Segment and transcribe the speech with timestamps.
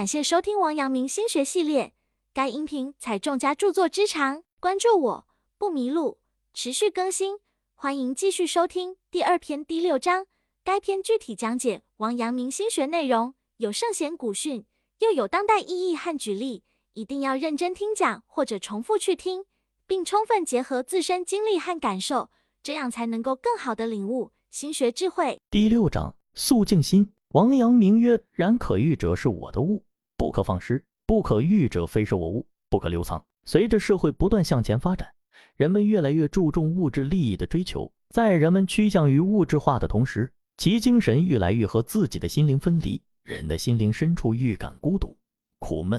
[0.00, 1.92] 感谢收听王阳明心学系列，
[2.32, 5.26] 该音频采众家著作之长，关注我
[5.58, 6.16] 不迷路，
[6.54, 7.38] 持续更新，
[7.74, 10.24] 欢迎继续收听第二篇第六章。
[10.64, 14.64] 该篇具体讲解王阳明心学内容，有圣贤古训，
[15.00, 16.62] 又有当代意义和举例，
[16.94, 19.44] 一定要认真听讲或者重复去听，
[19.86, 22.30] 并充分结合自身经历和感受，
[22.62, 25.38] 这样才能够更好的领悟心学智慧。
[25.50, 27.12] 第六章肃静心。
[27.32, 29.84] 王阳明曰：然可遇者是我的物。
[30.20, 33.24] 不可放失，不可欲者非是我物，不可留藏。
[33.46, 35.08] 随着社会不断向前发展，
[35.56, 43.00] 人们越来越注重物质利益的追求，在人们趋向于物质化的同时，其精神愈来愈和自己的心灵分离。
[43.22, 45.16] 人的心灵深处预感孤独、
[45.58, 45.98] 苦闷、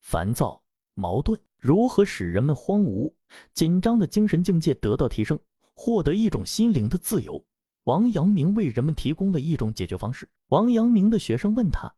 [0.00, 0.62] 烦躁、
[0.94, 1.38] 矛盾。
[1.58, 3.12] 如何使人们荒芜、
[3.52, 5.38] 紧张的精神境界得到提升，
[5.74, 7.44] 获得一种心灵的自由？
[7.82, 10.26] 王阳明为人们提供了一种解决方式。
[10.48, 11.94] 王阳明的学生问他。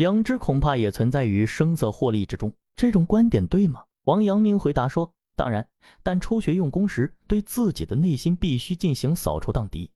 [0.00, 3.84] 良知恐怕也存在于声色获利之中，这种观点对吗？
[4.04, 5.68] 王阳明回答说：“当然，
[6.02, 9.90] 但初学用功时，对自己的内心必须进行扫除荡涤，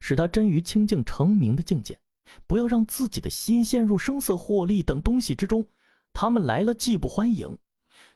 [0.00, 1.98] 使他臻于清净成明的境界，
[2.46, 5.62] 不要让自己的心陷入声色获利等东西之中。
[6.14, 7.58] 他们来了既不欢迎，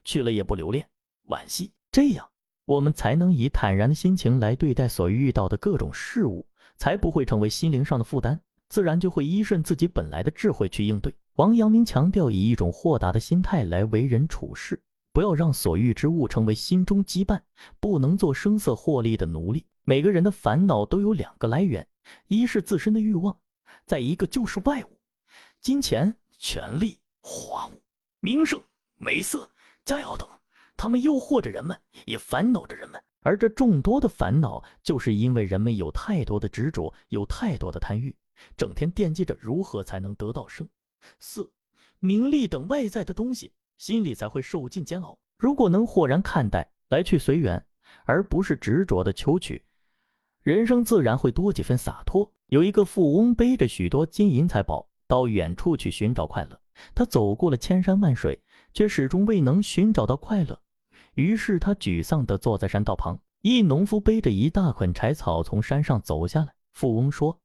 [0.04, 0.88] 去了也不留恋，
[1.26, 1.70] 惋惜。
[1.92, 2.26] 这样，
[2.64, 6.46] 我们才能以坦然的心情来对待所遇到的各种事物，
[6.78, 11.10] 才不会成为心灵上的负担。”自然就会依顺自己本来的智慧去应对。
[11.38, 17.40] 王阳明强调以一种豁达的心态来为人处事，不要让所遇之物成为心中羁绊，
[17.78, 19.64] 不能做声色获利的奴隶。
[19.84, 21.86] 每个人的烦恼都有两个来源，
[22.26, 23.38] 一是自身的欲望，
[23.86, 24.98] 再一个就是外物，
[25.60, 27.80] 金钱、权力、花物、
[28.18, 28.60] 名声、
[28.96, 29.48] 美色、
[29.84, 30.28] 佳肴等，
[30.76, 33.00] 他们诱惑着人们，也烦恼着人们。
[33.20, 38.12] 而这众多的烦恼，就是因为人们有太多的执着，有太多的贪欲。
[38.56, 40.68] 整天惦记着如何才能得到生、
[41.18, 41.50] 色、
[42.00, 45.18] 名利等外在的东西，心里才会受尽煎熬。
[45.36, 47.64] 如果能豁然看待，来去随缘，
[48.04, 49.64] 而不是执着的求取，
[50.42, 52.32] 人生自然会多几分洒脱。
[52.46, 56.60] 有一个富翁背着许多金银财宝到远处去寻找快乐，
[56.94, 58.40] 他走过了千山万水，
[58.72, 60.60] 却始终未能寻找到快乐。
[61.14, 63.20] 于是他沮丧地坐在山道旁。
[63.40, 66.52] 一农夫背着一大捆柴草从山上走下来。
[66.72, 67.40] 富翁说。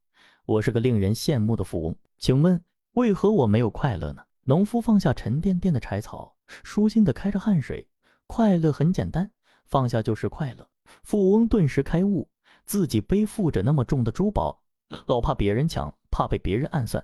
[0.45, 2.61] 我是个令人羡慕的富翁，请问
[2.93, 4.23] 为何我没有快乐呢？
[4.43, 7.87] 农夫放下沉甸甸的柴草，舒心的开着汗水。
[8.27, 9.31] 快乐很简单，
[9.65, 10.69] 放下就是快乐。
[11.01, 12.29] 富翁顿时开悟，
[12.65, 14.61] 自己背负着那么重的珠宝，
[15.07, 17.03] 老怕别人抢，怕被别人暗算，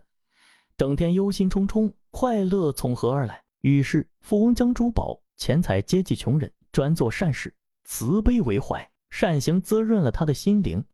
[0.77, 3.43] 整天忧心忡忡，快乐从何而来？
[3.61, 7.51] 于是，富翁将珠宝、钱财接济穷人，专做善事，
[7.83, 10.85] 慈悲为怀，善行滋润了他的心灵。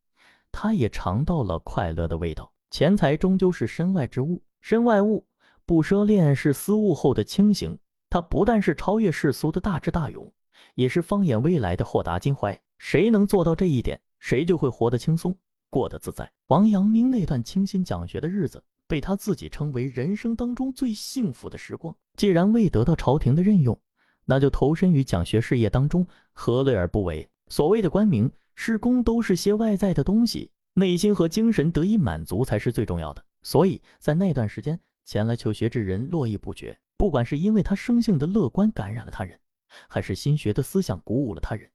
[0.53, 2.49] 他也尝到了快乐的味道。
[2.71, 5.23] 钱财终究是身外之物，身外物
[5.67, 7.77] 不奢恋是思悟后的清醒。
[8.09, 10.33] 它不但是超越世俗的大智大勇，
[10.73, 12.59] 也是放眼未来的豁达襟怀。
[12.79, 15.37] 谁能做到这一点，谁就会活得轻松，
[15.69, 16.31] 过得自在。
[16.47, 21.95] 王阳明那段清心讲学的日子，被他自己称为人生当中最幸福的时光。
[22.17, 23.79] 既然未得到朝廷的任用，
[24.25, 27.29] 那就投身于讲学事业当中，何乐而不为？
[27.49, 28.31] 所谓的官名。
[28.55, 33.23] 施工都是些外在的东西，内心和精神得以满足才是最重要的。
[33.45, 36.75] 所以在那段时间，前来求学之人络绎不绝。
[36.97, 39.39] 不管是因为他生性的乐观感染了他人，
[39.87, 41.69] 还是心学的思想鼓舞了他人，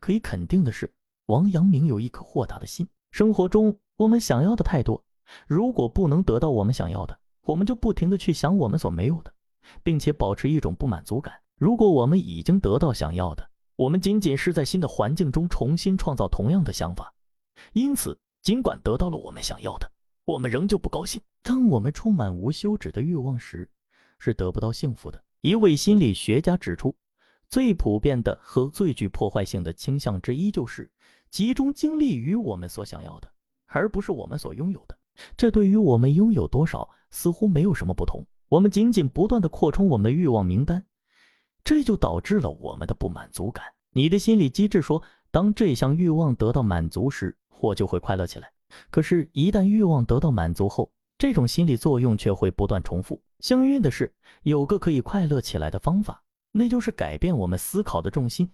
[0.00, 0.92] 可以肯定的是，
[1.26, 2.88] 王阳明有一颗豁达的心。
[3.12, 5.00] 生活中我们想要的太多，
[5.46, 9.32] 如果不能得到我们想要的，我们就不停的去想我们所没有的，
[9.84, 11.32] 并且保持一种不满足感。
[11.56, 17.14] 如果我们已经得到想要的，我们仅仅是在新的环境中重新创造同样的想法，
[17.74, 19.91] 因此，尽管得到了我们想要的，
[20.24, 21.20] 我们仍旧不高兴。
[21.42, 23.68] 当我们充满无休止的欲望时，
[24.18, 25.22] 是得不到幸福的。
[25.40, 26.94] 一位心理学家指出，
[27.48, 30.88] 最普遍的和最具破坏性的倾向之一，就是
[31.30, 33.28] 集中精力于我们所想要的，
[33.66, 34.96] 而不是我们所拥有的。
[35.36, 38.24] 这对于我们拥有多少似乎没有什么不同。
[38.48, 40.84] 我们仅仅不断的扩充我们的欲望名单。
[41.64, 43.64] 这就导致了我们的不满足感。
[43.90, 45.02] 你的心理机制说，
[45.32, 48.51] 当这项欲望得到满足时，我就会快乐起来。
[48.90, 53.22] 可是，一旦欲望得到满足后，这种心理作用却会不断重复。
[53.40, 58.50] 幸运的是，有个可以快乐起来的方法，那就是改变我们思考的重心，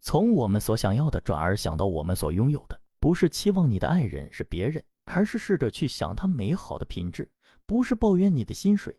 [0.00, 2.80] 从我们所想要的转而想到我们所拥有的。
[2.98, 7.24] 不是期望你的爱人是别人，而是试着去想他美好的品质；
[7.66, 8.96] 不是抱怨你的薪水，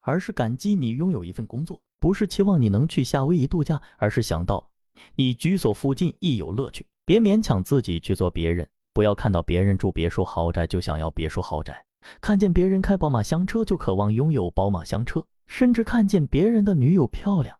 [0.00, 1.80] 而是感激你拥有一份工作。
[2.00, 4.70] 不是期望你能去夏威夷度假，而是想到
[5.14, 6.86] 你居所附近亦有乐趣。
[7.04, 11.84] 别勉强自己去做别人，不要看到别人住别墅豪宅就想要别墅豪宅，
[12.20, 15.24] 看见别人开宝马香车就渴望拥有宝马香车。
[15.48, 17.58] 甚至看见别人的女友漂亮，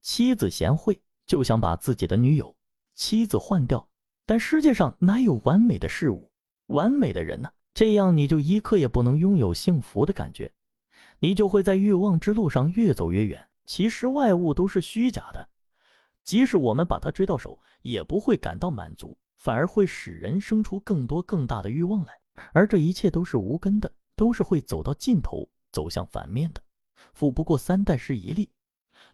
[0.00, 2.56] 妻子贤惠，就想把自己的女友、
[2.94, 3.86] 妻子换掉。
[4.24, 6.30] 但世界上哪有完美的事物、
[6.68, 7.50] 完美的人呢？
[7.74, 10.50] 这样你就一刻也不能拥有幸福的感觉，
[11.18, 13.46] 你就会在欲望之路上越走越远。
[13.66, 15.46] 其实外物都是虚假的，
[16.24, 22.12] 即使我们把它追到手，也不会感到满足，反而会使人生出更多更大的欲望来。
[22.52, 26.62] 而这一切都是无根的，都是会走到尽头，走向反面的。
[27.12, 28.50] 富不过三代是一例，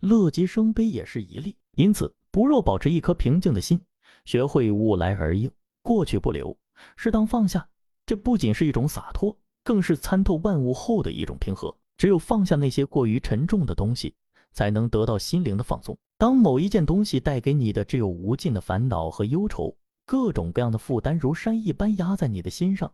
[0.01, 1.57] 乐极生悲也是一例。
[1.77, 3.81] 因此，不若保持一颗平静的心，
[4.25, 5.51] 学会物来而应，
[5.83, 6.57] 过去不留，
[6.97, 7.69] 适当放下。
[8.05, 11.75] 这不仅是一种洒脱，更是参透万物后的一种平和。
[11.97, 14.15] 只有放下那些过于沉重的东西，
[14.51, 15.97] 才能得到心灵的放松。
[16.19, 22.93] 当某一件东西带给你的只有无尽的烦恼和忧愁，各种各样的负担如山一般压在你的心上，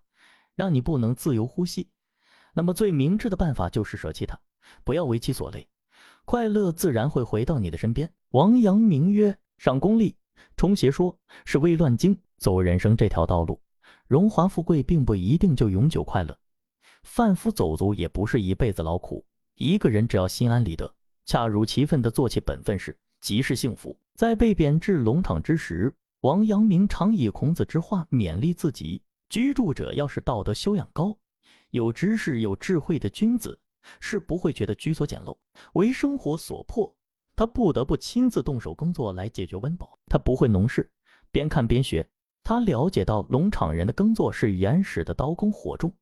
[0.54, 1.88] 让你不能自由呼吸，
[2.54, 4.38] 那么最明智的办法就是舍弃它，
[4.84, 5.68] 不要为其所累，
[6.24, 8.12] 快乐自然会回到你的身边。
[8.30, 10.16] 王阳明曰：“赏功利，
[10.56, 12.18] 充邪说，是为乱经。
[12.36, 13.60] 走人生这条道路。”
[14.06, 16.38] 荣华富贵并不一定就永久快乐，
[17.02, 19.24] 贩夫走卒也不是一辈子劳苦。
[19.54, 20.94] 一个人只要心安理得，
[21.26, 23.98] 恰如其分地做起本分事，即是幸福。
[24.14, 31.16] 在被贬至龙场之时，王阳明常以孔子之话勉励自己：居住者要是道德修养高、
[31.70, 33.56] 有知识、有智慧的君子，
[34.00, 35.36] 是不会觉得居所简陋。
[35.74, 36.92] 为生活所迫，
[37.36, 39.96] 他不得不亲自动手工作来解决温饱。
[40.06, 40.90] 他不会农事，
[41.30, 42.04] 边看边学。
[42.42, 45.94] 他了解到农场人的耕作是原始的刀耕火种，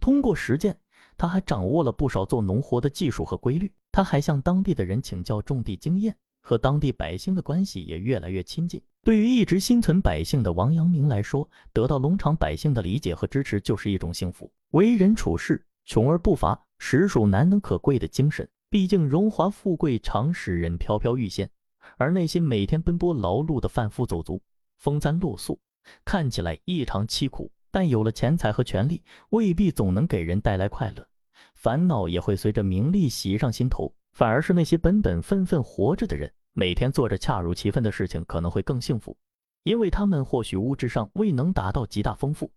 [0.00, 0.76] 通过实践，
[1.16, 3.72] 他还掌握了不少做农活的技术和规律。
[3.92, 8.82] 他还向当地的人请教种地经验，和当地百姓的关系也越来越亲近。
[9.04, 14.48] 对于一直心存百姓的王阳明来说，得到农场百姓的理解和支持就是一种幸福。
[14.70, 18.48] 为人处事穷而不乏，实属难能可贵的精神。
[18.70, 21.50] 毕竟荣华富贵常使人飘飘欲仙，
[21.96, 24.40] 而那些每天奔波劳碌的贩夫走卒，
[24.78, 25.58] 风餐露宿。
[26.04, 31.04] 看起来异常凄苦，但有了钱财和权力，未必总能给人带来快乐，
[31.56, 33.92] 烦恼也会随着名利袭上心头。
[34.12, 39.16] 反而是那些本本分分活着的人，每天做着恰如其分的事情，可能会更幸福，
[39.62, 42.50] 因为他们或许物质上未能达到极大丰富，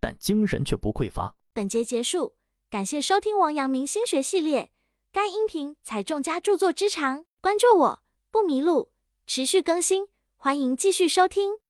[0.00, 1.34] 但精神却不匮乏。
[1.52, 2.34] 本节结束，
[2.70, 4.70] 感谢收听王阳明心学系列。
[5.12, 8.90] 该音频采众家著作之长，关注我不迷路，
[9.26, 11.61] 持续更新，欢迎继续收听。